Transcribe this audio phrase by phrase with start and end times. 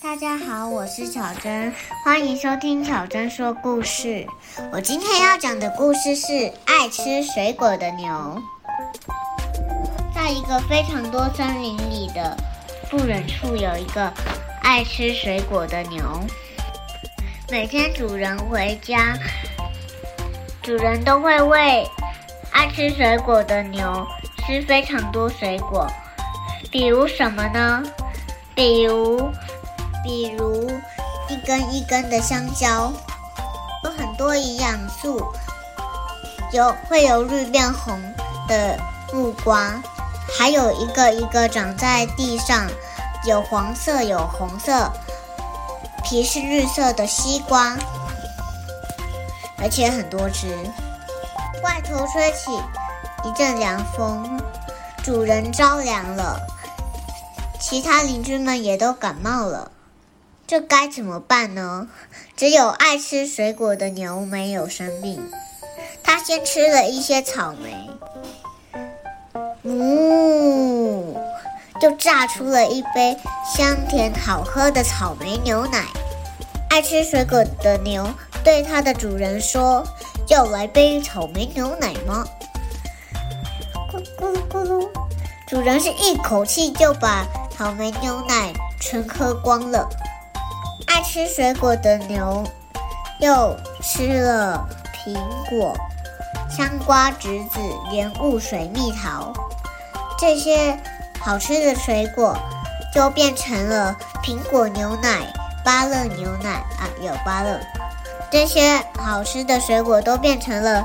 [0.00, 4.24] 大家好，我是巧珍，欢迎收听巧珍说故事。
[4.72, 8.40] 我今天要讲的故事是爱吃水果的牛。
[10.14, 12.36] 在一个非常多森林里的
[12.88, 14.12] 不远处，有一个
[14.62, 16.00] 爱吃水果的牛。
[17.50, 19.18] 每天主人回家，
[20.62, 21.84] 主人都会喂
[22.52, 24.06] 爱吃水果的牛
[24.46, 25.88] 吃非常多水果，
[26.70, 27.82] 比如什么呢？
[28.54, 29.28] 比如。
[30.08, 30.66] 比如
[31.28, 32.90] 一根一根的香蕉，
[33.84, 35.22] 有很多营养素，
[36.50, 38.00] 有会由绿变红
[38.48, 38.78] 的
[39.12, 39.70] 木瓜，
[40.38, 42.66] 还有一个一个长在地上，
[43.26, 44.90] 有黄色有红色，
[46.02, 47.76] 皮是绿色的西瓜，
[49.58, 50.56] 而且很多汁。
[51.62, 52.50] 外头吹起
[53.24, 54.40] 一阵凉风，
[55.04, 56.40] 主人着凉了，
[57.60, 59.70] 其他邻居们也都感冒了。
[60.48, 61.88] 这该怎么办呢？
[62.34, 65.30] 只有爱吃水果的牛没有生病。
[66.02, 67.90] 它先吃了一些草莓，
[69.64, 71.20] 呜，
[71.78, 73.14] 就榨出了一杯
[73.54, 75.84] 香甜好喝的草莓牛奶。
[76.70, 78.08] 爱吃水果的牛
[78.42, 79.86] 对它的主人说
[80.28, 82.24] ：“要来杯草莓牛奶吗？”
[83.92, 84.88] 咕咕噜咕噜，
[85.46, 89.86] 主人是一口气就把草莓牛奶全喝光了。
[90.98, 92.44] 爱吃水果的牛
[93.20, 95.16] 又吃了苹
[95.48, 95.72] 果、
[96.50, 99.32] 香瓜、橘子、莲雾、水蜜桃，
[100.18, 100.76] 这些
[101.20, 102.36] 好吃的水果
[102.92, 105.32] 就变成了苹果牛奶、
[105.64, 107.60] 芭乐牛奶啊，有芭乐。
[108.28, 110.84] 这些好吃的水果都变成了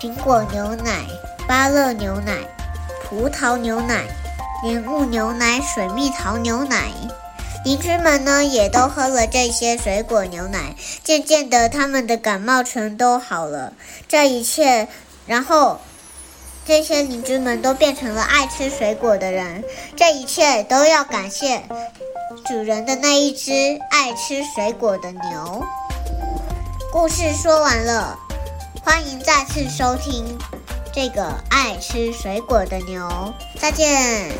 [0.00, 1.06] 苹果牛奶、
[1.46, 2.38] 芭乐牛奶、
[3.04, 4.02] 葡萄牛奶、
[4.64, 6.90] 莲雾牛奶、水蜜桃牛奶。
[7.64, 10.74] 邻居们呢，也都喝了这些水果牛奶，
[11.04, 13.72] 渐渐的，他们的感冒全都好了。
[14.08, 14.88] 这一切，
[15.26, 15.78] 然后
[16.66, 19.62] 这些邻居们都变成了爱吃水果的人。
[19.96, 21.62] 这一切都要感谢
[22.44, 23.52] 主人的那一只
[23.90, 25.64] 爱吃水果的牛。
[26.90, 28.18] 故事说完了，
[28.84, 30.36] 欢迎再次收听
[30.92, 33.32] 这个爱吃水果的牛。
[33.60, 34.32] 再见。